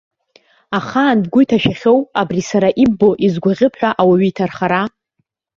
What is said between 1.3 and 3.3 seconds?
иҭашәахьоу, абри сара иббо